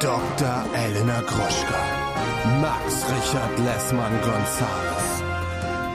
[0.00, 0.64] Dr.
[0.74, 1.80] Elena Gruschka.
[2.60, 5.22] Max Richard Lessmann Gonzales.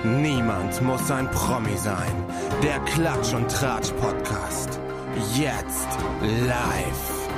[0.04, 2.26] Niemand muss ein Promi sein.
[2.64, 4.80] Der Klatsch und Tratsch Podcast.
[5.36, 5.88] Jetzt
[6.22, 7.30] live.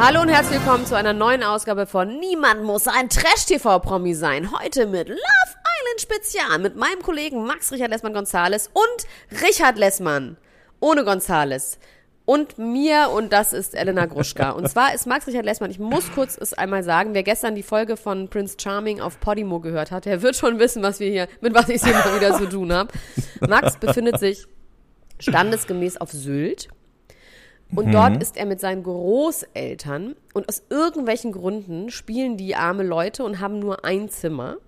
[0.00, 4.50] Hallo und herzlich willkommen zu einer neuen Ausgabe von Niemand muss ein Trash-TV-Promi sein.
[4.50, 10.38] Heute mit Love Island Spezial mit meinem Kollegen Max Richard Lessmann Gonzales und Richard Lessmann.
[10.80, 11.78] Ohne Gonzales.
[12.26, 14.50] Und mir, und das ist Elena Gruschka.
[14.50, 17.62] Und zwar ist Max Richard Lessmann, ich muss kurz es einmal sagen, wer gestern die
[17.62, 21.28] Folge von Prince Charming auf Podimo gehört hat, der wird schon wissen, was wir hier,
[21.42, 22.92] mit was ich hier mal wieder zu tun habe.
[23.46, 24.46] Max befindet sich
[25.18, 26.68] standesgemäß auf Sylt.
[27.74, 33.24] Und dort ist er mit seinen Großeltern und aus irgendwelchen Gründen spielen die arme Leute
[33.24, 34.58] und haben nur ein Zimmer,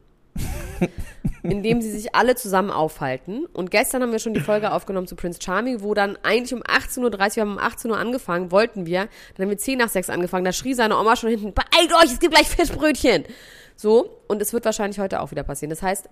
[1.43, 3.47] in dem sie sich alle zusammen aufhalten.
[3.47, 6.62] Und gestern haben wir schon die Folge aufgenommen zu Prince Charming, wo dann eigentlich um
[6.62, 9.89] 18.30 Uhr, wir haben um 18 Uhr angefangen, wollten wir, dann haben wir 10 nach
[9.89, 13.24] 6 angefangen, da schrie seine Oma schon hinten, beeilt euch, es gibt gleich Fischbrötchen.
[13.77, 15.71] So, und es wird wahrscheinlich heute auch wieder passieren.
[15.71, 16.09] Das heißt,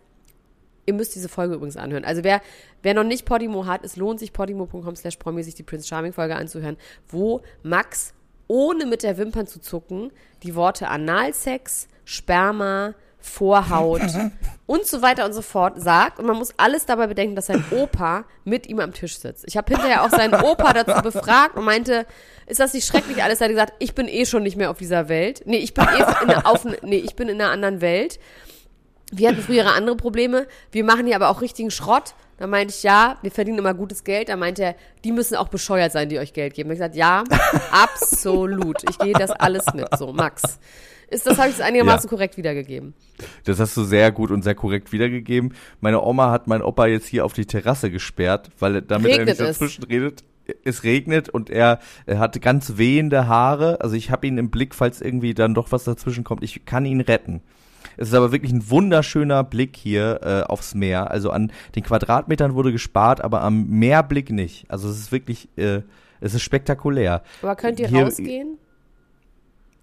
[0.86, 2.04] Ihr müsst diese Folge übrigens anhören.
[2.04, 2.40] Also wer,
[2.82, 6.12] wer noch nicht Podimo hat, es lohnt sich podimo.com slash promi sich die Prince Charming
[6.12, 6.76] Folge anzuhören,
[7.08, 8.12] wo Max
[8.48, 10.12] ohne mit der Wimpern zu zucken
[10.42, 14.02] die Worte Analsex, Sperma, Vorhaut
[14.66, 16.18] und so weiter und so fort sagt.
[16.18, 19.44] Und man muss alles dabei bedenken, dass sein Opa mit ihm am Tisch sitzt.
[19.48, 22.06] Ich habe hinterher auch seinen Opa dazu befragt und meinte,
[22.46, 23.40] ist das nicht schrecklich alles?
[23.40, 25.42] Er hat gesagt, ich bin eh schon nicht mehr auf dieser Welt.
[25.46, 28.20] Nee, ich bin eh in, auf, nee, ich bin in einer anderen Welt.
[29.10, 30.46] Wir hatten früher andere Probleme.
[30.70, 32.14] Wir machen hier aber auch richtigen Schrott.
[32.36, 34.28] Da meinte ich, ja, wir verdienen immer gutes Geld.
[34.28, 36.70] Da meinte er, die müssen auch bescheuert sein, die euch Geld geben.
[36.70, 37.22] Ich gesagt, ja,
[37.70, 38.82] absolut.
[38.88, 39.86] Ich gehe das alles mit.
[39.96, 40.58] So, Max.
[41.10, 42.10] Ist das, habe ich es einigermaßen Ja.
[42.10, 42.94] korrekt wiedergegeben?
[43.44, 45.54] Das hast du sehr gut und sehr korrekt wiedergegeben.
[45.80, 49.18] Meine Oma hat meinen Opa jetzt hier auf die Terrasse gesperrt, weil er damit er
[49.18, 49.58] Regnet nicht es?
[49.58, 50.24] dazwischen redet.
[50.64, 53.80] Es regnet und er, er hat ganz wehende Haare.
[53.80, 56.42] Also ich habe ihn im Blick, falls irgendwie dann doch was dazwischen kommt.
[56.42, 57.42] Ich kann ihn retten.
[57.96, 61.10] Es ist aber wirklich ein wunderschöner Blick hier äh, aufs Meer.
[61.10, 64.70] Also an den Quadratmetern wurde gespart, aber am Meerblick nicht.
[64.70, 65.82] Also es ist wirklich, äh,
[66.20, 67.22] es ist spektakulär.
[67.42, 68.58] Aber könnt ihr Hier- rausgehen?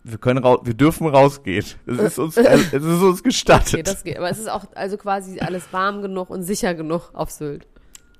[0.03, 1.63] Wir können raus, wir dürfen rausgehen.
[1.85, 3.73] Es ist uns, es ist uns gestattet.
[3.73, 4.17] Okay, das geht.
[4.17, 7.67] Aber es ist auch also quasi alles warm genug und sicher genug auf Sylt.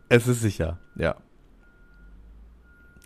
[0.07, 1.15] Es ist sicher, ja.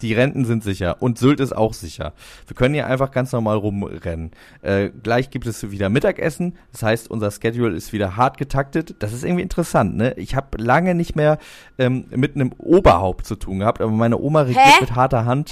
[0.02, 2.14] Die Renten sind sicher und Sylt ist auch sicher.
[2.48, 4.32] Wir können hier einfach ganz normal rumrennen.
[4.62, 6.58] Äh, gleich gibt es wieder Mittagessen.
[6.72, 8.96] Das heißt, unser Schedule ist wieder hart getaktet.
[9.00, 10.14] Das ist irgendwie interessant, ne?
[10.18, 11.38] Ich habe lange nicht mehr
[11.78, 14.82] ähm, mit einem Oberhaupt zu tun gehabt, aber meine Oma regiert Hä?
[14.82, 15.52] mit harter Hand.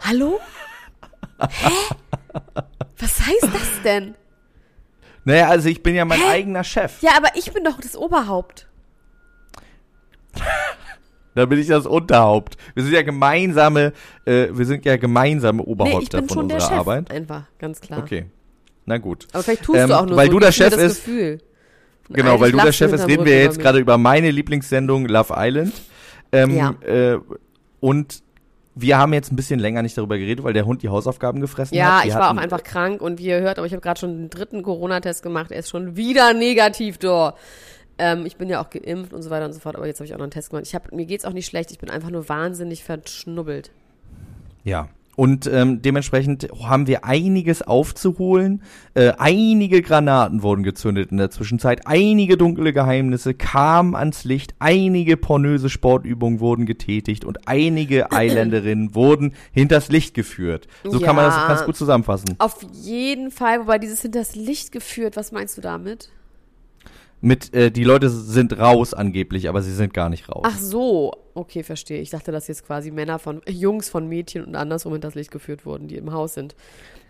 [0.00, 0.38] Hallo?
[1.40, 1.72] Hä?
[2.98, 4.14] Was heißt das denn?
[5.24, 6.28] Naja, also ich bin ja mein Hä?
[6.28, 7.00] eigener Chef.
[7.00, 8.68] Ja, aber ich bin doch das Oberhaupt.
[11.34, 12.56] Da bin ich das Unterhaupt.
[12.74, 13.92] Wir sind ja gemeinsame,
[14.26, 16.78] äh, wir sind ja gemeinsame Nee, Oberhäupter ich bin von schon der unserer Chef.
[16.78, 17.10] Arbeit.
[17.10, 18.00] Einfach, ganz klar.
[18.00, 18.26] Okay.
[18.84, 19.28] Na gut.
[19.32, 20.32] Aber vielleicht tust Ähm, du auch nur weil so.
[20.34, 21.38] du der Chef das ist- Gefühl.
[22.10, 25.32] Genau, weil du der Chef bist, hinterm reden wir jetzt gerade über meine Lieblingssendung Love
[25.36, 25.72] Island.
[26.32, 26.74] Ähm, Ja.
[26.84, 27.18] äh,
[27.80, 28.22] und
[28.74, 31.76] wir haben jetzt ein bisschen länger nicht darüber geredet, weil der Hund die Hausaufgaben gefressen
[31.76, 32.04] Ja, hat.
[32.04, 34.16] Wir ich war auch einfach krank und wie ihr hört, aber ich habe gerade schon
[34.16, 35.50] den dritten Corona-Test gemacht.
[35.52, 37.34] Er ist schon wieder negativ, da.
[38.02, 40.06] Ähm, ich bin ja auch geimpft und so weiter und so fort, aber jetzt habe
[40.06, 40.66] ich auch noch einen Test gemacht.
[40.66, 43.70] Ich hab, mir geht's auch nicht schlecht, ich bin einfach nur wahnsinnig verschnubbelt.
[44.64, 44.88] Ja.
[45.14, 48.62] Und ähm, dementsprechend haben wir einiges aufzuholen.
[48.94, 51.86] Äh, einige Granaten wurden gezündet in der Zwischenzeit.
[51.86, 54.54] Einige dunkle Geheimnisse kamen ans Licht.
[54.58, 60.66] Einige pornöse Sportübungen wurden getätigt und einige Eiländerinnen wurden hinters Licht geführt.
[60.82, 61.46] So kann man das Ja.
[61.46, 62.34] ganz gut zusammenfassen.
[62.38, 66.10] Auf jeden Fall, wobei dieses hinters Licht geführt, was meinst du damit?
[67.24, 70.42] Mit, äh, die Leute sind raus angeblich, aber sie sind gar nicht raus.
[70.44, 72.00] Ach so, okay, verstehe.
[72.00, 75.30] Ich dachte, dass jetzt quasi Männer von, äh, Jungs von Mädchen und andersrum hinters Licht
[75.30, 76.56] geführt wurden, die im Haus sind.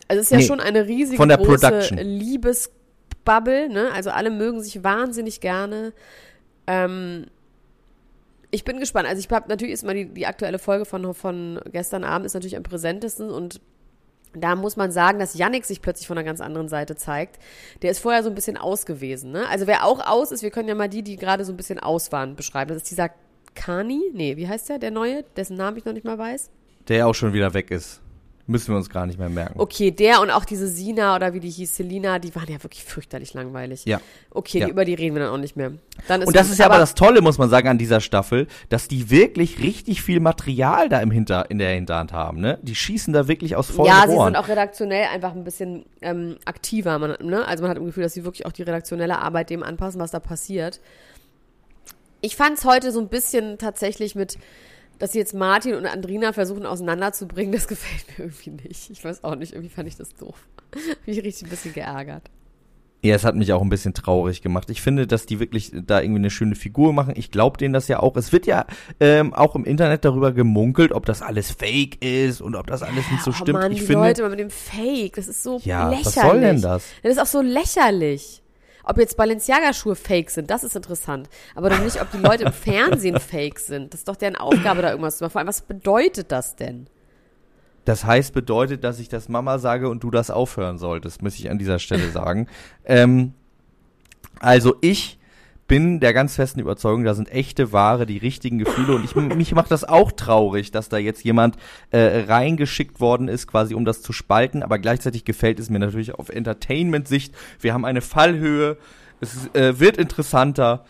[0.09, 1.97] Also es ist ja Nee, schon eine riesige von der große Production.
[1.97, 3.91] Liebesbubble, ne?
[3.95, 5.95] Also alle mögen sich wahnsinnig gerne.
[6.67, 7.29] Ähm,
[8.51, 9.09] ich bin gespannt.
[9.09, 12.35] Also ich habe natürlich ist mal die, die aktuelle Folge von, von gestern Abend ist
[12.35, 13.63] natürlich am präsentesten und
[14.35, 17.39] da muss man sagen, dass Yannick sich plötzlich von einer ganz anderen Seite zeigt.
[17.83, 19.33] Der ist vorher so ein bisschen aus gewesen.
[19.33, 19.47] Ne?
[19.49, 21.79] Also wer auch aus ist, wir können ja mal die, die gerade so ein bisschen
[21.79, 22.69] aus waren, beschreiben.
[22.69, 23.11] Das ist dieser
[23.55, 26.51] Kani, nee, wie heißt der, der Neue, dessen Namen ich noch nicht mal weiß?
[26.89, 28.01] Der auch schon wieder weg ist.
[28.49, 29.61] Müssen wir uns gar nicht mehr merken.
[29.61, 32.83] Okay, der und auch diese Sina oder wie die hieß, Selina, die waren ja wirklich
[32.83, 33.85] fürchterlich langweilig.
[33.85, 34.01] Ja.
[34.31, 34.67] Okay, Ja.
[34.67, 35.73] Die, über die reden wir dann auch nicht mehr.
[36.09, 36.53] Dann Und das gut.
[36.55, 40.03] ist ja aber das Tolle, muss man sagen, an dieser Staffel, dass die wirklich richtig
[40.03, 42.59] viel Material da im Hinter, in der Hinterhand haben, ne?
[42.63, 44.35] Die schießen da wirklich aus vollen Ja, sie Rohren.
[44.35, 46.99] sind auch redaktionell einfach ein bisschen ähm, aktiver.
[46.99, 47.47] Man, ne?
[47.47, 50.11] Also man hat im Gefühl, dass sie wirklich auch die redaktionelle Arbeit dem anpassen, was
[50.11, 50.81] da passiert.
[52.21, 54.37] Ich fand es heute so ein bisschen tatsächlich mit
[55.03, 58.89] dass sie jetzt Martin und Andrina versuchen auseinanderzubringen, das gefällt mir irgendwie nicht.
[58.89, 60.47] Ich weiß auch nicht, irgendwie fand ich das doof.
[61.07, 62.31] Mich richtig ein bisschen geärgert.
[63.03, 64.71] Ja, es hat mich auch ein bisschen traurig gemacht.
[64.71, 67.15] Ich finde, dass die wirklich da irgendwie eine schöne Figur machen.
[67.17, 68.15] Ich glaube denen das ja auch.
[68.15, 68.65] Es wird ja
[69.01, 73.11] ähm, auch im Internet darüber gemunkelt, ob das alles Fake ist und ob das alles
[73.11, 73.59] nicht so oh stimmt.
[73.59, 76.07] Mann, ich die finde, Leute mit dem Fake, das ist so ja, lächerlich.
[76.07, 76.85] was soll denn das?
[77.03, 78.42] Das ist auch so lächerlich.
[78.85, 81.29] Ob jetzt Balenciaga-Schuhe fake sind, das ist interessant.
[81.55, 83.93] Aber doch nicht, ob die Leute im Fernsehen fake sind.
[83.93, 85.33] Das ist doch deren Aufgabe, da irgendwas zu machen.
[85.33, 86.89] Vor allem, was bedeutet das denn?
[87.85, 91.51] Das heißt, bedeutet, dass ich das Mama sage und du das aufhören solltest, muss ich
[91.51, 92.47] an dieser Stelle sagen.
[92.85, 93.35] ähm,
[94.41, 95.19] also ich
[95.69, 99.55] bin der ganz festen Überzeugung, da sind echte Ware, die richtigen Gefühle und ich, mich
[99.55, 101.57] macht das auch traurig, dass da jetzt jemand
[101.91, 106.15] äh, reingeschickt worden ist, quasi um das zu spalten, aber gleichzeitig gefällt es mir natürlich
[106.15, 107.35] auf Entertainment-Sicht.
[107.61, 108.77] Wir haben eine Fallhöhe,
[109.21, 110.85] es ist, äh, wird interessanter.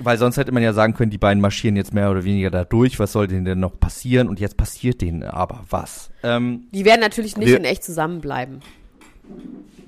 [0.00, 2.64] Weil sonst hätte man ja sagen können, die beiden marschieren jetzt mehr oder weniger da
[2.64, 2.98] durch.
[2.98, 4.28] Was soll denen denn noch passieren?
[4.28, 6.10] Und jetzt passiert denen aber was.
[6.24, 8.60] Ähm, Die werden natürlich nicht in echt zusammenbleiben.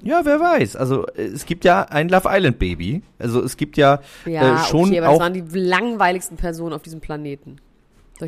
[0.07, 0.77] Ja, wer weiß.
[0.77, 3.03] Also äh, es gibt ja ein Love Island Baby.
[3.19, 5.21] Also es gibt ja, Ja, äh, schon okay, aber das auch.
[5.21, 7.57] waren die langweiligsten Personen auf diesem Planeten.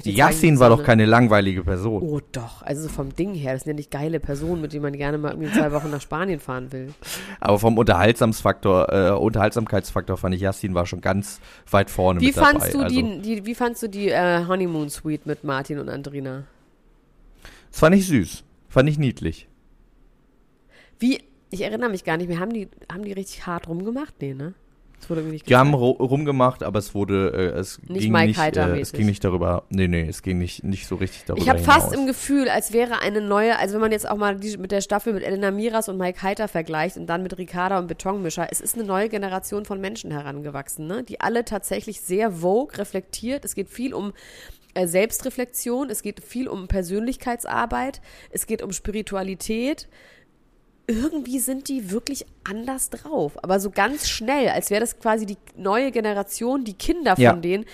[0.04, 2.02] Die Yassin war doch keine langweilige Person.
[2.02, 4.82] Oh doch, also so vom Ding her, das sind ja nicht geile Personen, mit denen
[4.82, 6.92] man gerne mal irgendwie zwei Wochen nach Spanien fahren will.
[7.40, 11.40] Aber vom Unterhaltsamsfaktor, äh, Unterhaltsamkeitsfaktor fand ich, Yassin war schon ganz
[11.70, 12.88] weit vorne Wie mit fandst dabei.
[12.88, 16.44] du die, also, die, wie fandst du die äh, Honeymoon Suite mit Martin und Andrina?
[17.70, 18.44] das fand ich süß.
[18.68, 19.48] Fand ich niedlich.
[20.98, 21.18] Wie,
[21.50, 24.14] ich erinnere mich gar nicht mehr, haben die, haben die richtig hart rumgemacht?
[24.20, 24.54] Nee, ne?
[25.00, 28.26] Das wurde irgendwie nicht Die haben rumgemacht, aber es wurde, äh, es Nicht ging Mike
[28.26, 31.42] nicht, äh, es ging nicht darüber, nee, nee, es ging nicht, nicht so richtig darüber
[31.42, 34.36] Ich habe fast im Gefühl, als wäre eine neue, also wenn man jetzt auch mal
[34.36, 37.78] die, mit der Staffel mit Elena Miras und Mike Heiter vergleicht und dann mit Ricarda
[37.78, 41.04] und Betonmischer, es ist eine neue Generation von Menschen herangewachsen, ne?
[41.04, 43.44] die alle tatsächlich sehr vogue, reflektiert.
[43.44, 44.12] Es geht viel um
[44.74, 48.00] äh, Selbstreflexion, es geht viel um Persönlichkeitsarbeit,
[48.30, 49.88] es geht um Spiritualität.
[50.88, 55.36] Irgendwie sind die wirklich anders drauf, aber so ganz schnell, als wäre das quasi die
[55.54, 57.32] neue Generation, die Kinder von Ja.
[57.34, 57.66] denen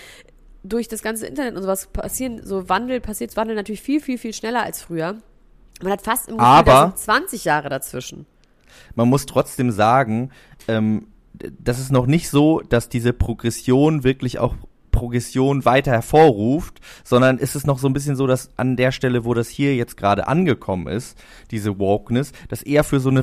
[0.64, 4.32] durch das ganze Internet und sowas passieren, so Wandel, passiert Wandel natürlich viel, viel, viel
[4.32, 5.16] schneller als früher.
[5.80, 8.26] Man hat fast im Gefühl, da sind 20 Jahre dazwischen.
[8.94, 10.30] man muss trotzdem sagen,
[10.66, 14.54] ähm, das ist noch nicht so, dass diese Progression wirklich auch
[15.04, 19.26] Progression weiter hervorruft, sondern ist es noch so ein bisschen so, dass an der Stelle,
[19.26, 21.18] wo das hier jetzt gerade angekommen ist,
[21.50, 23.20] diese Wokeness, dass eher für so eine,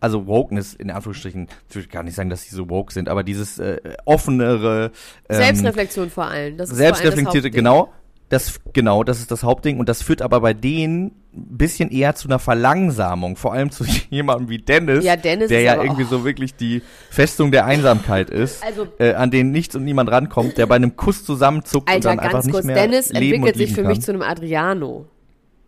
[0.00, 3.22] also Wokeness in Anführungsstrichen, ich würde gar nicht sagen, dass sie so woke sind, aber
[3.22, 4.92] dieses äh, offenere,
[5.30, 6.58] ähm, Selbstreflexion vor allem.
[6.58, 7.92] Das ist selbstreflektierte, vor allem das genau.
[8.30, 12.28] Das, genau, das ist das Hauptding und das führt aber bei denen bisschen eher zu
[12.28, 16.54] einer Verlangsamung, vor allem zu jemandem wie Dennis, Ja, Dennis der ja irgendwie so wirklich
[16.54, 20.76] die Festung der Einsamkeit ist, Also- äh, an den nichts und niemand rankommt, der bei
[20.76, 23.58] einem Kuss zusammenzuckt Alter, und dann einfach ganz nicht kurz, mehr Dennis leben entwickelt und
[23.58, 23.90] sich für kann.
[23.90, 25.06] mich zu einem Adriano.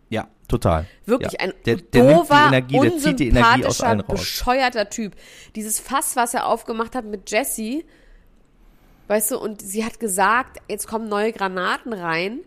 [0.09, 0.85] ja, total.
[1.05, 1.39] Wirklich ja.
[1.41, 4.19] ein der, der dover, Energie, der zieht die Energie aus allen raus.
[4.19, 5.13] bescheuerter Typ.
[5.55, 7.83] Dieses Fass, was er aufgemacht hat mit Jessie,
[9.09, 12.39] weißt du, und sie hat gesagt, jetzt kommen neue Granaten rein.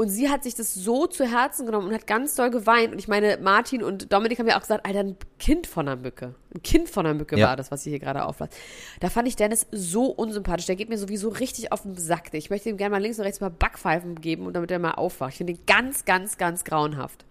[0.00, 2.92] Und sie hat sich das so zu Herzen genommen und hat ganz doll geweint.
[2.92, 6.00] Und ich meine, Martin und Dominik haben ja auch gesagt, Alter, ein Kind von einer
[6.00, 6.36] Mücke.
[6.54, 7.48] Ein Kind von einer Mücke Ja.
[7.48, 8.54] war das, was sie hier gerade auflasst.
[9.00, 10.66] Da fand ich Dennis so unsympathisch.
[10.66, 12.32] Der geht mir sowieso richtig auf den Sack.
[12.32, 14.92] Ich möchte ihm gerne mal links und rechts mal Backpfeifen geben und damit er mal
[14.92, 15.32] aufwacht.
[15.32, 17.24] Ich finde ihn ganz, ganz, ganz grauenhaft.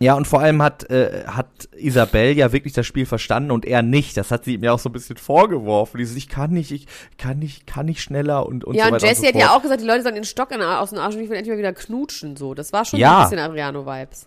[0.00, 1.46] Ja, und vor allem hat, äh, hat
[1.76, 4.16] Isabel ja wirklich das Spiel verstanden und er nicht.
[4.16, 5.98] Das hat sie ihm ja auch so ein bisschen vorgeworfen.
[5.98, 6.86] Dieses, ich kann nicht, ich
[7.16, 9.40] kann nicht, kann nicht schneller und, und Ja, so und weiter Jessie und so hat
[9.48, 11.36] ja auch gesagt, die Leute sollen den Stock in, aus dem Arsch und ich will
[11.36, 12.36] endlich mal wieder knutschen.
[12.36, 13.18] So, das war schon Ja.
[13.18, 14.26] ein bisschen Adriano-Vibes.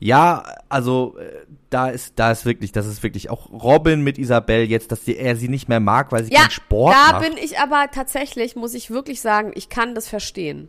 [0.00, 4.64] Ja, also äh, da ist, da ist wirklich, das ist wirklich auch Robin mit Isabel
[4.64, 7.24] jetzt, dass die, er sie nicht mehr mag, weil sie Ja, keinen Sport da macht.
[7.28, 10.68] bin ich aber tatsächlich, muss ich wirklich sagen, ich kann das verstehen.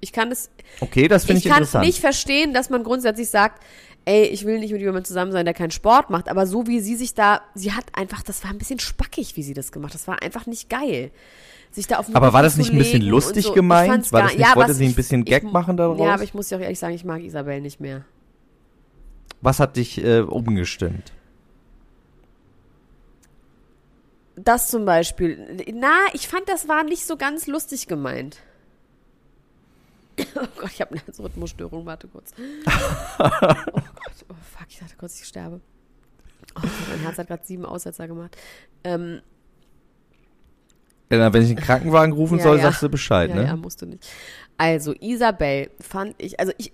[0.00, 0.50] Ich kann das,
[0.80, 1.86] okay, das finde ich ich, kann interessant.
[1.86, 3.62] nicht verstehen, dass man grundsätzlich sagt,
[4.04, 6.80] ey, ich will nicht mit jemandem zusammen sein, der keinen Sport macht, aber so wie
[6.80, 9.92] sie sich da, sie hat einfach, das war ein bisschen spackig, wie sie das gemacht
[9.94, 10.00] hat.
[10.00, 11.10] Das war einfach nicht geil.
[11.70, 13.50] Sich da auf aber war das nicht ein bisschen lustig so.
[13.50, 14.10] Ich gemeint?
[14.12, 15.98] War das nicht, ja, wollte sie ein ich- bisschen Gag ich, machen daraus?
[15.98, 18.04] Ja, aber ich muss dir auch ehrlich sagen, ich mag Isabel nicht mehr.
[19.42, 21.12] Was hat dich äh, umgestimmt?
[24.36, 25.64] Das zum Beispiel.
[25.74, 28.38] Na, ich fand, das war nicht so ganz lustig gemeint.
[30.36, 31.86] Oh Gott, ich habe eine Herzrhythmusstörung.
[31.86, 32.32] Warte kurz.
[33.18, 35.60] Oh Gott, oh fuck, ich dachte kurz, ich sterbe.
[36.56, 38.36] Oh Gott, mein Herz hat gerade sieben Aussetzer gemacht.
[38.84, 39.20] Ähm,
[41.10, 42.62] Äh, wenn ich einen Krankenwagen rufen Ja, soll, ja.
[42.64, 43.44] sagst du Bescheid, ja, ne?
[43.44, 44.06] ja, musst du nicht.
[44.58, 46.72] Also, Isabel fand ich, also ich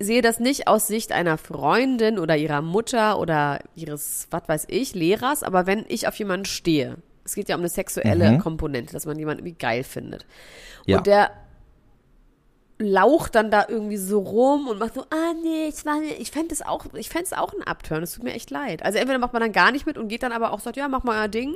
[0.00, 4.94] sehe das nicht aus Sicht einer Freundin oder ihrer Mutter oder ihres, was weiß ich,
[4.94, 8.38] Lehrers, aber wenn ich auf jemanden stehe, es geht ja um eine sexuelle Mhm.
[8.38, 10.24] Komponente, dass man jemanden irgendwie geil findet.
[10.86, 10.98] Ja.
[10.98, 11.30] Und der
[12.78, 16.20] laucht dann da irgendwie so rum und macht so, ah nee, ich war nicht.
[16.20, 18.02] Ich fände es auch, ich fände es auch ein Upturn.
[18.02, 18.84] Es tut mir echt leid.
[18.84, 20.88] Also entweder macht man dann gar nicht mit und geht dann aber auch sagt, ja,
[20.88, 21.54] mach mal euer Ding.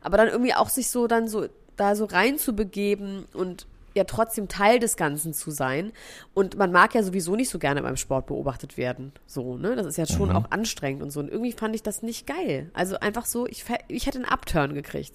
[0.00, 4.04] Aber dann irgendwie auch sich so dann so da so rein zu begeben und ja
[4.04, 5.92] trotzdem Teil des Ganzen zu sein.
[6.34, 9.12] Und man mag ja sowieso nicht so gerne beim Sport beobachtet werden.
[9.26, 9.74] So, ne?
[9.76, 11.20] Das ist ja schon auch anstrengend und so.
[11.20, 12.70] Und irgendwie fand ich das nicht geil.
[12.72, 15.14] Also einfach so, ich, ich hätte einen Upturn gekriegt.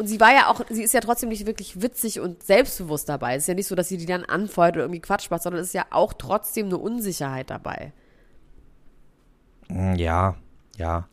[0.00, 3.34] Und sie war ja auch, sie ist ja trotzdem nicht wirklich witzig und selbstbewusst dabei.
[3.34, 5.60] Es ist ja nicht so, dass sie die dann anfeuert oder irgendwie Quatsch macht, sondern
[5.60, 7.92] es ist ja auch trotzdem eine Unsicherheit dabei.
[9.68, 10.36] Mm, Ja,
[10.78, 11.06] ja.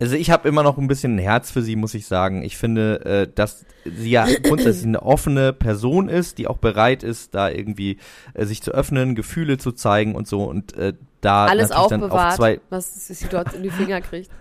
[0.00, 2.42] Also ich habe immer noch ein bisschen ein Herz für sie, muss ich sagen.
[2.42, 7.32] Ich finde, äh, dass sie ja grundsätzlich eine offene Person ist, die auch bereit ist,
[7.36, 7.98] da irgendwie
[8.34, 11.92] äh, sich zu öffnen, Gefühle zu zeigen und so und äh, da Alles dann auf
[11.92, 14.32] aufbewahrt, zwei was sie dort in die Finger kriegt.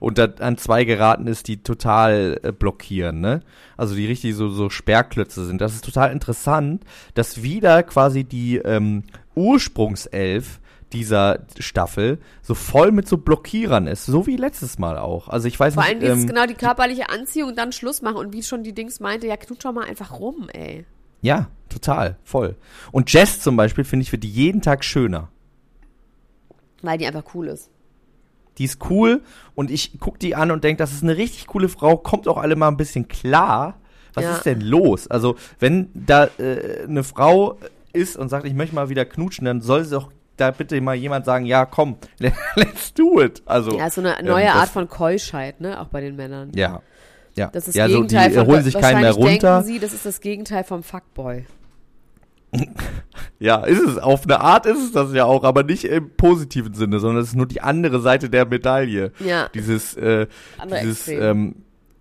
[0.00, 3.40] Und da an zwei geraten ist, die total äh, blockieren, ne?
[3.76, 5.60] Also die richtig so so Sperrklötze sind.
[5.60, 6.84] Das ist total interessant,
[7.14, 10.60] dass wieder quasi die ähm, Ursprungself
[10.92, 15.28] dieser Staffel so voll mit so Blockierern ist, so wie letztes Mal auch.
[15.28, 18.02] Also ich weiß Vor nicht, allem dieses, ähm, genau, die körperliche Anziehung und dann Schluss
[18.02, 18.16] machen.
[18.16, 20.86] Und wie schon die Dings meinte, ja, knutsch doch mal einfach rum, ey.
[21.20, 22.56] ja, total, voll.
[22.92, 25.28] Und Jess zum Beispiel finde ich wird die jeden Tag schöner.
[26.82, 27.70] Weil die einfach cool ist.
[28.58, 29.22] Die ist cool
[29.54, 32.38] und ich guck die an und denk, das ist eine richtig coole Frau, kommt auch
[32.38, 33.76] alle mal ein bisschen klar.
[34.14, 34.32] Was Ja.
[34.36, 35.06] ist denn los?
[35.08, 37.56] Also, wenn da äh, eine Frau
[37.92, 40.94] ist und sagt, ich möchte mal wieder knutschen, dann soll sie doch da bitte mal
[40.94, 41.96] jemand sagen, ja, komm,
[42.56, 43.42] let's do it.
[43.46, 45.80] Also, Ja, so eine ähm, neue das- Art von Keuschheit, ne?
[45.80, 46.50] Auch bei den Männern.
[46.54, 46.80] Ja.
[47.36, 49.28] Ja, Das ist das ja so, die Gegenteil äh, von, holen sich keinen mehr runter.
[49.60, 51.44] denken sie, das ist das Gegenteil vom Fuckboy.
[53.40, 53.98] Ja, ist es.
[53.98, 57.28] Auf eine Art ist es das ja auch, aber nicht im positiven Sinne, sondern es
[57.28, 59.12] ist nur die andere Seite der Medaille.
[59.20, 59.48] Ja.
[59.54, 60.26] Dieses, äh,
[60.58, 61.22] Andere dieses, Extrem.
[61.22, 61.54] ähm,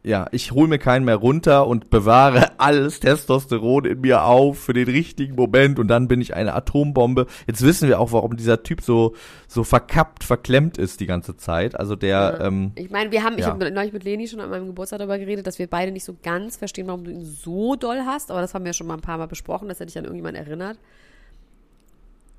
[0.04, 4.74] ja, ich hole mir keinen mehr runter und bewahre alles Testosteron in mir auf für
[4.74, 7.28] den richtigen Moment und dann bin ich eine Atombombe.
[7.46, 9.16] Jetzt wissen wir auch, warum dieser Typ so,
[9.48, 11.78] so verkappt, verklemmt ist die ganze Zeit.
[11.78, 13.48] Also der, ähm, Ich meine, wir haben, ich ja.
[13.48, 16.16] habe neulich mit Leni schon an meinem Geburtstag darüber geredet, dass wir beide nicht so
[16.24, 19.02] ganz verstehen, warum du ihn so doll hast, aber das haben wir schon mal ein
[19.02, 20.80] paar Mal besprochen, das hätte ich an irgendjemand erinnert.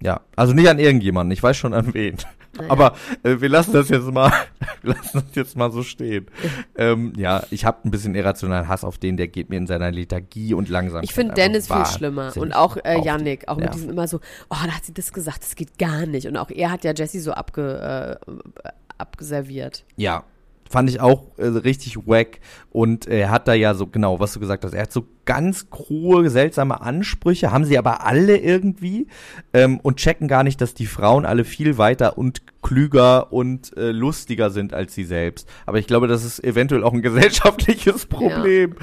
[0.01, 2.17] Ja, also nicht an irgendjemanden, ich weiß schon an wen.
[2.57, 2.71] Naja.
[2.71, 4.33] Aber äh, wir lassen das jetzt mal,
[4.83, 6.27] wir lassen das jetzt mal so stehen.
[6.77, 9.91] ähm, ja, ich habe ein bisschen irrationalen Hass auf den, der geht mir in seiner
[9.91, 11.03] Lethargie und langsam.
[11.03, 13.65] Ich finde Dennis viel schlimmer und auch äh, Yannick, auch Ja.
[13.65, 14.19] mit diesem immer so,
[14.51, 16.27] oh, da hat sie das gesagt, das geht gar nicht.
[16.27, 19.85] Und auch er hat ja Jesse so abge, äh, abgeserviert.
[19.97, 20.25] Ja,
[20.71, 24.41] fand ich auch äh, richtig wack und er hat da ja so genau, was du
[24.41, 29.07] gesagt hast, er hat so ganz hohe, seltsame Ansprüche, haben sie aber alle irgendwie
[29.53, 33.91] ähm, und checken gar nicht, dass die Frauen alle viel weiter und klüger und äh,
[33.93, 35.49] lustiger sind als sie selbst.
[35.67, 38.75] Aber ich glaube, das ist eventuell auch ein gesellschaftliches Problem.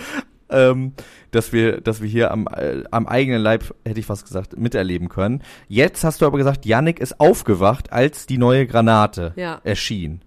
[0.48, 0.94] Ähm,
[1.32, 5.10] dass wir, dass wir hier am, äh, am eigenen Leib, hätte ich fast gesagt, miterleben
[5.10, 5.42] können.
[5.68, 9.60] Jetzt hast du aber gesagt, Yannick ist aufgewacht, als die neue Granate Ja.
[9.64, 10.22] erschien.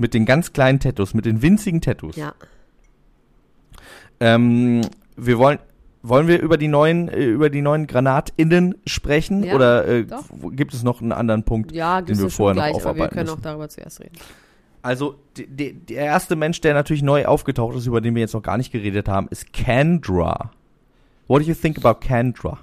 [0.00, 2.16] Mit den ganz kleinen Tattoos, mit den winzigen Tattoos.
[2.16, 2.32] Ja.
[4.18, 4.80] Ähm,
[5.14, 5.58] wir wollen,
[6.02, 9.44] wollen wir über die neuen, äh, über die neuen GranatInnen sprechen?
[9.44, 10.06] Ja, oder äh,
[10.52, 11.72] gibt es noch einen anderen Punkt?
[11.72, 13.38] Ja, Den wir ja vorher noch gleich, aber wir aufarbeiten können müssen.
[13.38, 14.16] auch darüber zuerst reden.
[14.80, 18.32] Also, die, die, der erste Mensch, der natürlich neu aufgetaucht ist, über den wir jetzt
[18.32, 20.50] noch gar nicht geredet haben, ist Kendra.
[21.28, 22.58] What do you think about Kendra?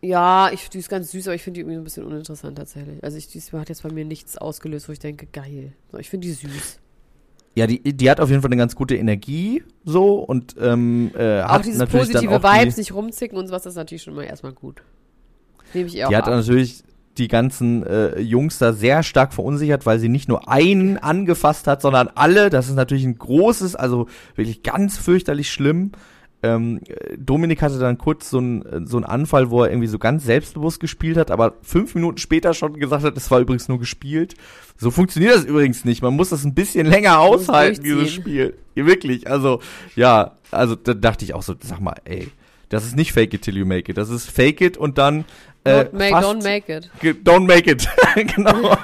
[0.00, 3.02] Ja, ich, die ist ganz süß, aber ich finde die irgendwie ein bisschen uninteressant tatsächlich.
[3.02, 5.72] Also ich, die hat jetzt bei mir nichts ausgelöst, wo ich denke, geil.
[5.90, 6.80] So, ich finde die süß.
[7.54, 11.42] Ja, die, die hat auf jeden Fall eine ganz gute Energie, so, und ähm, äh,
[11.42, 13.76] Auch hat dieses natürlich dann positive auch die, Vibes, nicht rumzicken und sowas, das ist
[13.76, 14.82] natürlich schon mal erstmal gut.
[15.74, 16.34] Nehme ich eher Die auch hat ab.
[16.34, 16.84] natürlich
[17.16, 21.82] die ganzen äh, Jungs da sehr stark verunsichert, weil sie nicht nur einen angefasst hat,
[21.82, 22.48] sondern alle.
[22.48, 25.92] Das ist natürlich ein großes, also wirklich ganz fürchterlich schlimm.
[26.42, 29.98] Ähm, äh, Dominik hatte dann kurz so einen so einen Anfall, wo er irgendwie so
[29.98, 33.80] ganz selbstbewusst gespielt hat, aber fünf Minuten später schon gesagt hat, es war übrigens nur
[33.80, 34.34] gespielt.
[34.76, 36.00] So funktioniert das übrigens nicht.
[36.00, 38.12] Man muss das ein bisschen länger aushalten, dieses.
[38.12, 38.56] Spiel.
[38.76, 39.60] Ja, wirklich, also
[39.96, 42.28] ja, also da dachte ich auch so, sag mal, ey,
[42.68, 43.98] das ist nicht fake it till you make it.
[43.98, 45.24] Das ist fake it und dann
[45.64, 47.26] äh, Don't make, don't make it.
[47.26, 47.88] Don't make it.
[48.36, 48.76] genau.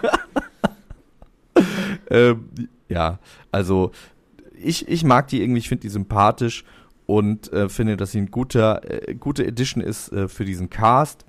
[2.10, 2.48] ähm,
[2.88, 3.18] ja,
[3.52, 3.92] also
[4.60, 6.64] ich, ich mag die irgendwie, ich finde die sympathisch
[7.06, 11.24] und äh, finde, dass sie ein guter, äh, gute Edition ist äh, für diesen Cast.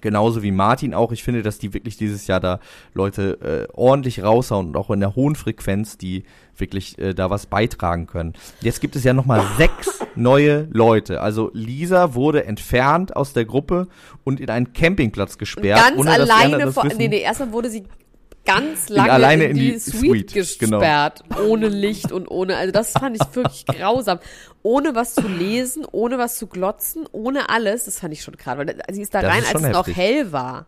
[0.00, 1.12] Genauso wie Martin auch.
[1.12, 2.60] Ich finde, dass die wirklich dieses Jahr da
[2.92, 6.24] Leute äh, ordentlich raushauen und auch in der hohen Frequenz, die
[6.56, 8.34] wirklich äh, da was beitragen können.
[8.60, 11.20] Jetzt gibt es ja nochmal sechs neue Leute.
[11.20, 13.88] Also Lisa wurde entfernt aus der Gruppe
[14.24, 15.80] und in einen Campingplatz gesperrt.
[15.80, 16.84] Ganz ohne dass die alleine das vor.
[16.84, 16.98] wissen.
[16.98, 17.84] Nee, nee, erstmal wurde sie
[18.44, 20.78] ganz lange alleine in, in die, die Suite, Suite, genau.
[20.78, 24.18] gesperrt, ohne Licht und ohne, also das fand ich wirklich grausam.
[24.62, 28.66] Ohne was zu lesen, ohne was zu glotzen, ohne alles, das fand ich schon gerade,
[28.66, 29.96] weil sie ist da Das rein, ist als schon es noch heftig.
[29.96, 30.66] hell war.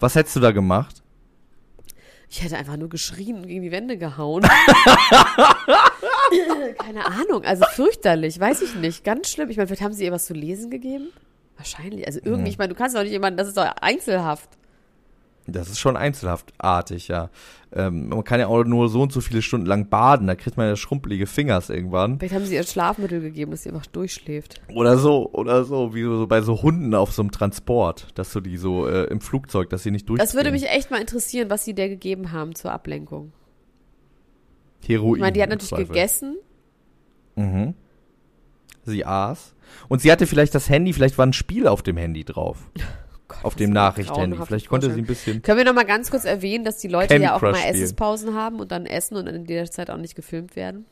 [0.00, 1.02] Was hättest du da gemacht?
[2.30, 4.42] Ich hätte einfach nur geschrien und gegen die Wände gehauen.
[6.78, 9.48] Keine Ahnung, also fürchterlich, weiß ich nicht, ganz schlimm.
[9.50, 11.08] Ich meine, vielleicht haben sie ihr was zu lesen gegeben?
[11.56, 12.46] Wahrscheinlich, also irgendwie, Mhm.
[12.48, 14.50] ich meine, du kannst doch nicht jemanden, das ist doch Einzelhaft.
[15.50, 17.30] Das ist schon einzelhaftartig, ja.
[17.72, 20.56] Ähm, man kann ja auch nur so und so viele Stunden lang baden, da kriegt
[20.56, 22.18] man ja schrumpelige Fingers irgendwann.
[22.18, 24.60] Vielleicht haben sie ihr Schlafmittel gegeben, dass sie einfach durchschläft.
[24.74, 28.40] Oder so, oder so, wie so bei so Hunden auf so einem Transport, dass du
[28.40, 30.26] die so äh, im Flugzeug, dass sie nicht durchdrehen.
[30.26, 33.32] Das würde mich echt mal interessieren, was sie der gegeben haben zur Ablenkung.
[34.86, 35.16] Heroin.
[35.16, 35.86] Ich meine, die hat natürlich Zweifel.
[35.88, 36.36] gegessen.
[37.36, 37.74] Mhm.
[38.84, 39.54] Sie aß.
[39.88, 42.70] Und sie hatte vielleicht das Handy, vielleicht war ein Spiel auf dem Handy drauf.
[43.28, 45.42] Gott, auf dem grauenhafte Vielleicht konnte sie ein bisschen.
[45.42, 47.74] Können wir noch mal ganz kurz erwähnen, dass die Leute ja auch Crush mal spielen.
[47.74, 50.86] Essenspausen haben und dann essen und in der Zeit auch nicht gefilmt werden?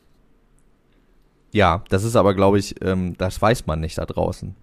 [1.51, 4.55] Ja, das ist aber, glaube ich, ähm, das weiß man nicht da draußen.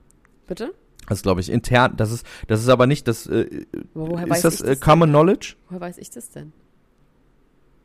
[0.47, 0.73] Bitte?
[1.09, 1.95] Das ist, glaube ich, intern.
[1.97, 3.27] Das ist, das ist aber nicht das.
[3.27, 5.15] Äh, woher weiß ist das ich äh, das Common denn?
[5.15, 5.57] Knowledge?
[5.69, 6.53] Woher weiß ich das denn?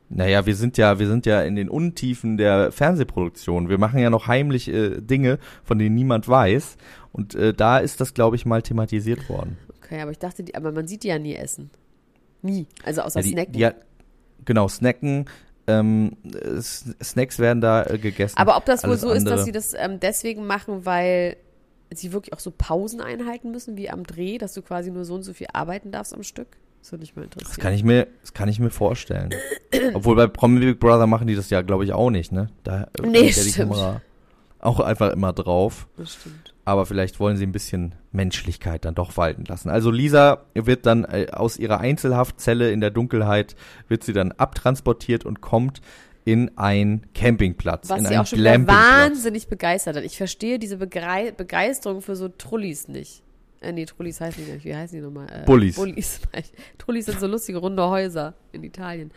[0.10, 3.69] Naja, wir sind ja, wir sind ja in den Untiefen der Fernsehproduktion.
[3.69, 6.77] Wir machen ja noch heimlich äh, Dinge, von denen niemand weiß.
[7.12, 9.58] Und äh, da ist das, glaube ich, mal thematisiert worden.
[9.89, 11.72] Okay, aber ich dachte, die, aber man sieht die ja nie essen.
[12.43, 12.67] Nie.
[12.84, 13.53] Also außer Ja, die, Snacken.
[13.53, 13.75] die, hat-
[14.46, 15.25] genau, snacken.
[15.67, 18.38] Ähm, äh, Snacks werden da äh, gegessen.
[18.38, 21.38] aber ob das wohl so ist, andere- dass sie das ähm, deswegen machen, weil
[21.93, 25.15] sie wirklich auch so Pausen einhalten müssen, wie am Dreh, dass du quasi nur so
[25.15, 26.58] und so viel arbeiten darfst am Stück?
[26.81, 27.51] Das würde mich mal interessieren.
[27.55, 29.31] Das kann ich mir, das kann ich mir vorstellen.
[29.93, 32.50] Obwohl bei Promi Big Brother machen die das ja, glaube ich, auch nicht, ne?
[32.63, 33.72] Da äh, Nee, ist die stimmt.
[33.72, 34.01] Kamera
[34.60, 35.88] auch einfach immer drauf.
[35.98, 36.54] Das stimmt.
[36.66, 39.70] Aber vielleicht wollen sie ein bisschen Menschlichkeit dann doch walten lassen.
[39.70, 43.56] Also Lisa wird dann äh, aus ihrer Einzelhaftzelle in der Dunkelheit,
[43.88, 45.82] wird sie dann abtransportiert und kommt
[46.25, 47.89] in einen Campingplatz.
[47.89, 50.04] Was in sie einen auch schon wahnsinnig begeistert hat.
[50.04, 53.24] Ich verstehe diese Begrei Begeisterung für so Trullis nicht.
[53.62, 54.66] Äh, nee, Trullis heißen die nicht.
[54.66, 55.28] Wie heißen die nochmal?
[55.28, 55.75] Äh, Bullis.
[55.75, 56.22] Bullis.
[56.78, 59.12] Trullis sind so lustige runde Häuser in Italien.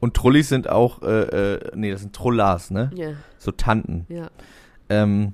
[0.00, 2.90] Und Trullis sind auch, äh, äh, nee, das sind Trullas, ne?
[2.94, 4.06] Ja, So Tanten.
[4.08, 4.30] ja.
[4.88, 5.32] Ähm,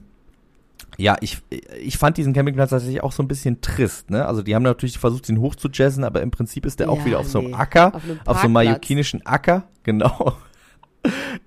[0.96, 1.38] ja, ich,
[1.80, 4.26] ich fand diesen Campingplatz tatsächlich auch so ein bisschen trist, ne?
[4.26, 7.18] Also die haben natürlich versucht, ihn hochzujazzen, aber im Prinzip ist der auch Ja, wieder
[7.18, 7.54] auf so einem nee.
[7.54, 10.36] Acker, Auf einem auf so einem mallorquinischen Acker, genau.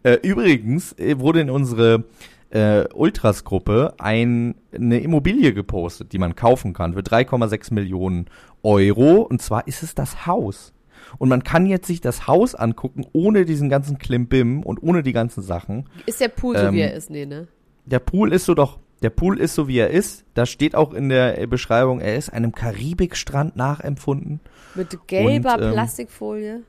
[0.04, 2.04] äh, übrigens äh, wurde in unsere
[2.50, 8.26] äh, Ultras-Gruppe ein, eine Immobilie gepostet, die man kaufen kann für 3,6 Millionen
[8.64, 9.22] Euro.
[9.22, 10.74] Und zwar ist es das Haus.
[11.20, 15.14] Und man kann jetzt sich das Haus angucken, ohne diesen ganzen Klimbim und ohne die
[15.14, 15.88] ganzen Sachen.
[16.06, 17.10] Ist der Pool so, Ähm, wie er ist?
[17.10, 17.48] Nee, ne?
[17.88, 20.26] Der Pool ist so doch, der Pool ist so wie er ist.
[20.34, 24.40] Da steht auch in der Beschreibung, er ist einem Karibikstrand nachempfunden.
[24.76, 26.62] Mit gelber und, ähm, Plastikfolie.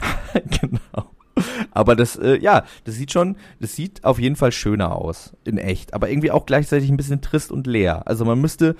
[0.60, 1.10] genau.
[1.72, 5.58] Aber das, äh, ja, das sieht schon, das sieht auf jeden Fall schöner aus, in
[5.58, 5.94] echt.
[5.94, 8.06] Aber irgendwie auch gleichzeitig ein bisschen trist und leer.
[8.06, 8.76] Also man müsste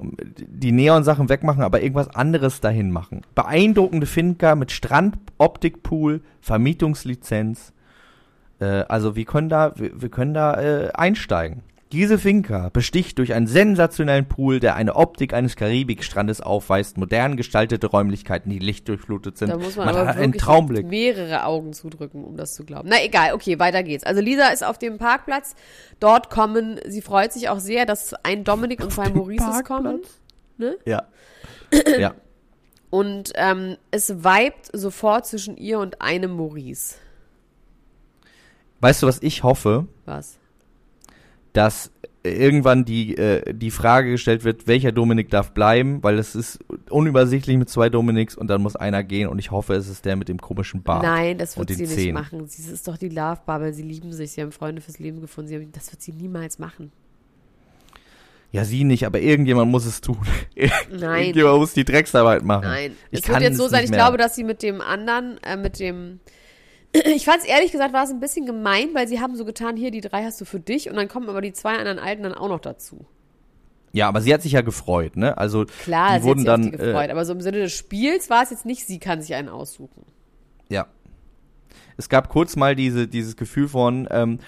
[0.00, 3.22] ähm, die Neon-Sachen wegmachen, aber irgendwas anderes dahin machen.
[3.34, 7.72] Beeindruckende Finca mit Strand, Optikpool, Vermietungslizenz.
[8.62, 11.62] Äh, also wir können da, wir, wir können da äh, einsteigen.
[11.90, 17.86] Diese Finca besticht durch einen sensationellen Pool, der eine Optik eines Karibikstrandes aufweist, modern gestaltete
[17.86, 19.50] Räumlichkeiten, die lichtdurchflutet sind.
[19.50, 20.86] Da muss man, man aber hat einen wirklich Traumblick.
[20.86, 22.88] mehrere Augen zudrücken, um das zu glauben.
[22.90, 24.04] Na egal, okay, weiter geht's.
[24.04, 25.54] Also Lisa ist auf dem Parkplatz.
[26.00, 30.00] Dort kommen, sie freut sich auch sehr, dass ein Dominik und zwei Maurices kommen.
[30.56, 30.78] Ne?
[30.86, 31.08] Ja.
[31.98, 32.14] ja.
[32.88, 36.94] Und ähm, es vibet sofort zwischen ihr und einem Maurice.
[38.82, 39.86] Weißt du, was ich hoffe?
[40.04, 40.38] Was?
[41.52, 41.90] Dass
[42.24, 46.58] irgendwann die, äh, die Frage gestellt wird, welcher Dominik darf bleiben, weil es ist
[46.90, 50.16] unübersichtlich mit zwei Dominiks und dann muss einer gehen und ich hoffe, es ist der
[50.16, 51.02] mit dem komischen Bart.
[51.02, 52.14] Nein, das wird sie den nicht Zähnen.
[52.14, 52.46] machen.
[52.48, 53.72] Sie ist doch die Love Bubble.
[53.72, 54.32] Sie lieben sich.
[54.32, 55.48] Sie haben Freunde fürs Leben gefunden.
[55.48, 56.92] Sie haben, das wird sie niemals machen.
[58.50, 60.18] Ja, sie nicht, aber irgendjemand muss es tun.
[60.90, 61.22] Nein.
[61.22, 62.64] Irgendjemand muss die Drecksarbeit machen.
[62.64, 65.38] Nein, Ich es wird kann jetzt so sein, ich glaube, dass sie mit dem anderen,
[65.42, 66.20] äh, mit dem.
[67.14, 69.76] Ich fand es ehrlich gesagt, war es ein bisschen gemein, weil sie haben so getan,
[69.76, 72.22] hier, die drei hast du für dich und dann kommen aber die zwei anderen Alten
[72.22, 73.06] dann auch noch dazu.
[73.92, 75.36] Ja, aber sie hat sich ja gefreut, ne?
[75.36, 77.72] Also Klar, die sie wurden hat sich dann gefreut, äh, aber so im Sinne des
[77.72, 80.04] Spiels war es jetzt nicht, sie kann sich einen aussuchen.
[80.68, 80.86] Ja.
[81.98, 84.38] Es gab kurz mal diese, dieses Gefühl von, ähm,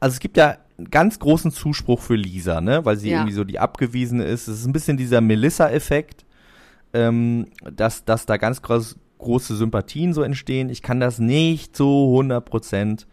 [0.00, 2.84] also es gibt ja einen ganz großen Zuspruch für Lisa, ne?
[2.84, 3.18] Weil sie Ja.
[3.18, 4.48] irgendwie so die Abgewiesene ist.
[4.48, 6.24] Es ist ein bisschen dieser Melissa-Effekt,
[6.92, 10.68] ähm, dass, dass da ganz groß, große Sympathien so entstehen.
[10.70, 13.06] Ich kann das nicht so 100 Prozent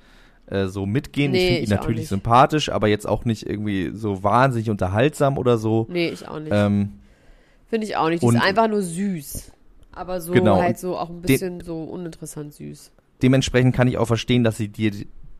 [0.47, 1.31] äh, so mitgehen.
[1.31, 5.57] Nee, ich finde ihn natürlich sympathisch, aber jetzt auch nicht irgendwie so wahnsinnig unterhaltsam oder
[5.57, 5.87] so.
[5.89, 6.51] Nee, ich auch nicht.
[6.53, 6.93] Ähm,
[7.67, 8.21] Finde ich auch nicht.
[8.21, 9.51] Die und- ist einfach nur süß.
[9.93, 12.91] Aber so Genau, halt so auch ein bisschen so uninteressant süß.
[13.21, 14.91] Dementsprechend kann ich auch verstehen, dass sie dir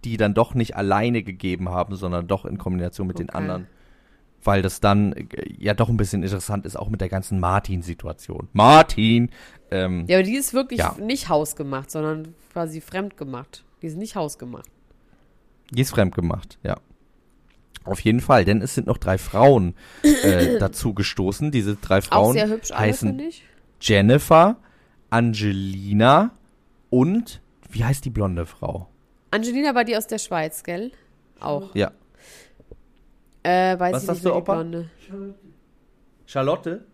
[0.04, 3.38] die dann doch nicht alleine gegeben haben, sondern doch in Kombination mit den Okay.
[3.38, 3.68] anderen.
[4.44, 5.26] Weil das dann äh,
[5.58, 8.50] ja doch ein bisschen interessant ist, auch mit der ganzen Martin-Situation.
[8.54, 9.30] Martin!
[9.70, 10.96] Ähm, Ja, aber die ist wirklich Ja.
[11.00, 13.64] nicht hausgemacht, sondern quasi fremdgemacht.
[13.82, 14.70] Die ist nicht hausgemacht.
[15.72, 16.78] Die ist fremd gemacht, ja.
[17.84, 19.74] Auf jeden Fall, denn es sind noch drei Frauen
[20.04, 21.50] äh, dazu gestoßen.
[21.52, 23.44] Diese drei Frauen hübsch alle, heißen ich.
[23.80, 24.58] Jennifer,
[25.10, 26.32] Angelina
[26.90, 28.88] und wie heißt die blonde Frau?
[29.32, 30.92] Angelina war die aus der Schweiz, gell?
[31.40, 31.74] Auch.
[31.74, 31.92] Ja.
[33.44, 34.54] Äh, weiß Was ich sagst nicht, du, Opa?
[34.56, 34.90] Blonde.
[36.26, 36.86] Charlotte?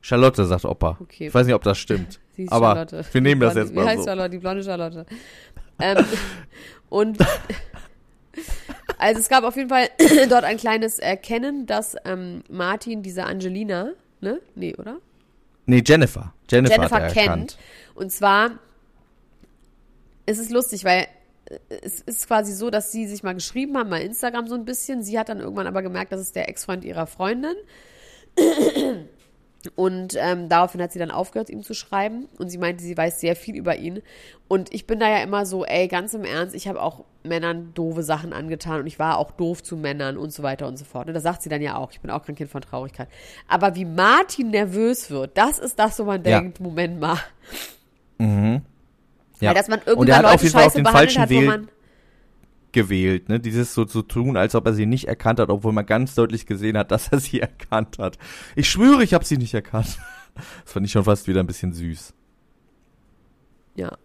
[0.00, 0.96] Charlotte, sagt Opa.
[1.00, 1.28] Okay.
[1.28, 2.20] Ich weiß nicht, ob das stimmt.
[2.36, 3.04] Sie ist aber Charlotte.
[3.12, 4.04] wir nehmen das blonde- jetzt Wie mal heißt so.
[4.06, 4.30] Charlotte?
[4.30, 5.06] Die blonde Charlotte.
[5.80, 6.04] ähm,
[6.88, 7.18] und
[8.98, 9.88] also es gab auf jeden Fall
[10.28, 13.90] dort ein kleines Erkennen, dass ähm, Martin diese Angelina,
[14.20, 14.40] ne?
[14.54, 14.96] Nee, oder?
[15.66, 16.32] Nee, Jennifer.
[16.50, 17.18] Jennifer, Jennifer hat er kennt.
[17.26, 17.58] erkannt.
[17.94, 18.52] Und zwar
[20.26, 21.06] ist es lustig, weil
[21.82, 25.02] es ist quasi so, dass sie sich mal geschrieben haben, mal Instagram so ein bisschen.
[25.02, 27.54] Sie hat dann irgendwann aber gemerkt, das ist der Ex-Freund ihrer Freundin.
[29.76, 32.26] Und ähm, daraufhin hat sie dann aufgehört, ihm zu schreiben.
[32.38, 34.02] Und sie meinte, sie weiß sehr viel über ihn.
[34.48, 37.72] Und ich bin da ja immer so, ey, ganz im Ernst, ich habe auch Männern
[37.74, 40.84] doofe Sachen angetan und ich war auch doof zu Männern und so weiter und so
[40.84, 41.06] fort.
[41.06, 41.92] Und das sagt sie dann ja auch.
[41.92, 43.08] Ich bin auch kein Kind von Traurigkeit.
[43.46, 46.40] Aber wie Martin nervös wird, das ist das, wo man Ja.
[46.40, 47.18] denkt, Moment mal.
[49.42, 49.50] Ja.
[49.50, 51.68] Weil dass man Und irgendwie er hat auf Leute jeden Fall auf den falschen man.
[52.70, 53.40] gewählt, ne?
[53.40, 56.46] Dieses so zu tun, als ob er sie nicht erkannt hat, obwohl man ganz deutlich
[56.46, 58.18] gesehen hat, dass er sie erkannt hat.
[58.54, 59.98] Ich schwöre, ich habe sie nicht erkannt.
[60.64, 62.14] Das fand ich schon fast wieder ein bisschen süß.
[63.74, 63.98] Ja.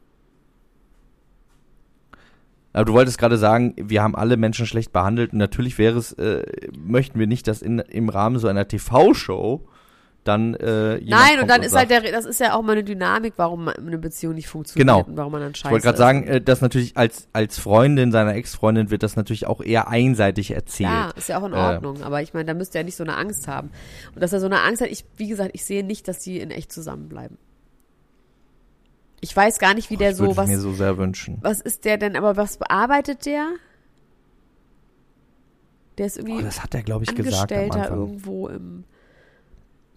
[2.73, 6.11] Aber du wolltest gerade sagen, wir haben alle Menschen schlecht behandelt und natürlich wäre es,
[6.11, 6.43] äh,
[6.77, 9.65] möchten wir nicht, dass in, im Rahmen so einer TV-Show
[10.27, 12.83] dann äh, Nein, und dann ist sagt, halt der, das ist ja auch mal eine
[12.83, 15.03] Dynamik, warum eine Beziehung nicht funktioniert Genau.
[15.03, 18.11] und warum man dann scheiße Ich wollte gerade sagen, äh, dass natürlich als, als Freundin
[18.11, 20.89] seiner Ex-Freundin wird das natürlich auch eher einseitig erzählt.
[20.89, 22.03] Ja, ist ja auch in Äh, Ordnung.
[22.03, 23.71] aber ich meine, da müsst ihr ja nicht so eine Angst haben.
[24.13, 26.39] Und dass er so eine Angst hat, ich, wie gesagt, ich sehe nicht, dass die
[26.39, 27.37] in echt zusammenbleiben.
[29.19, 31.37] Ich weiß gar nicht, wie der das würde so, was, ich mir so sehr wünschen.
[31.41, 33.47] was ist der denn, aber was bearbeitet der?
[35.97, 37.97] Der ist irgendwie Oh, das hat er, glaube ich, gesagt am Anfang.
[37.97, 38.83] irgendwo im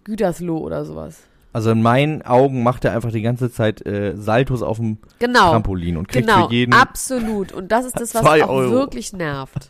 [0.03, 1.19] Gütersloh oder sowas.
[1.53, 5.51] Also in meinen Augen macht er einfach die ganze Zeit äh, Saltos auf dem Genau.
[5.51, 7.51] Trampolin und kriegt Genau, für jeden absolut.
[7.51, 8.71] Und das ist das, was auch Euro.
[8.71, 9.69] wirklich nervt.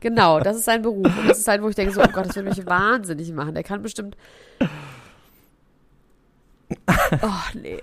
[0.00, 1.06] Genau, das ist sein Beruf.
[1.06, 3.54] Und das ist halt, wo ich denke, so, oh Gott, das würde mich wahnsinnig machen.
[3.54, 4.16] Der kann bestimmt.
[7.22, 7.80] Oh, nee.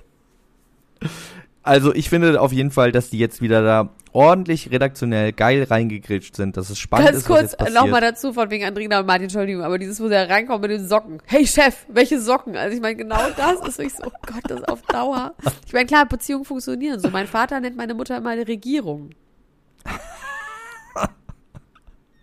[1.67, 6.33] Also ich finde auf jeden Fall, dass die jetzt wieder da ordentlich redaktionell geil reingegritscht
[6.35, 9.63] sind, dass es spannend Ganz ist, kurz nochmal dazu von wegen Andrina und Martin, Entschuldigung,
[9.63, 11.21] aber dieses, wo der reinkommt mit den Socken.
[11.25, 12.55] Hey Chef, welche Socken?
[12.55, 15.35] Also ich meine, genau das ist wirklich so, oh Gott, das ist auf Dauer.
[15.65, 17.09] Ich meine, klar, Beziehungen funktionieren so.
[17.09, 19.09] Mein Vater nennt meine Mutter immer eine Regierung.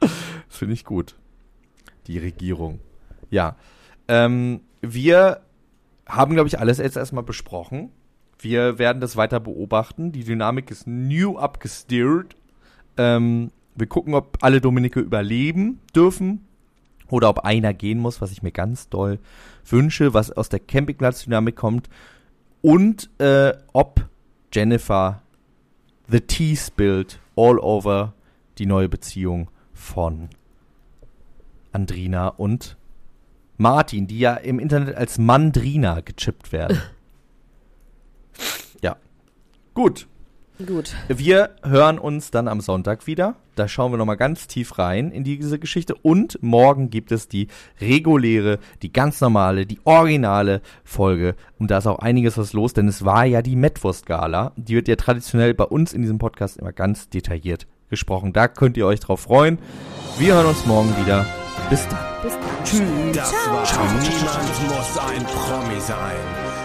[0.00, 1.16] Das finde ich gut.
[2.06, 2.78] Die Regierung.
[3.30, 3.56] Ja.
[4.06, 5.40] Ähm, wir
[6.06, 7.90] haben, glaube ich, alles jetzt erstmal besprochen.
[8.44, 10.12] Wir werden das weiter beobachten.
[10.12, 12.36] Die Dynamik ist new abgesteert.
[12.98, 16.44] Ähm, wir gucken, ob alle Dominike überleben dürfen
[17.08, 19.18] oder ob einer gehen muss, was ich mir ganz doll
[19.64, 21.88] wünsche, was aus der Campingplatzdynamik kommt.
[22.60, 24.06] Und äh, ob
[24.52, 25.22] Jennifer
[26.06, 28.12] the tea spilled all over
[28.58, 30.28] die neue Beziehung von
[31.72, 32.76] Andrina und
[33.56, 36.78] Martin, die ja im Internet als Mandrina gechippt werden.
[39.74, 40.06] Gut.
[40.64, 40.94] Gut.
[41.08, 43.34] Wir hören uns dann am Sonntag wieder.
[43.56, 45.96] Da schauen wir nochmal ganz tief rein in diese Geschichte.
[45.96, 47.48] Und morgen gibt es die
[47.80, 51.34] reguläre, die ganz normale, die originale Folge.
[51.58, 54.52] Und da ist auch einiges was los, denn es war ja die Metwurst-Gala.
[54.56, 58.32] Die wird ja traditionell bei uns in diesem Podcast immer ganz detailliert gesprochen.
[58.32, 59.58] Da könnt ihr euch drauf freuen.
[60.18, 61.26] Wir hören uns morgen wieder.
[61.68, 61.98] Bis dann.
[62.22, 63.12] Bis dann.
[63.12, 63.64] Das war
[64.00, 66.43] Niemand muss ein Promi sein.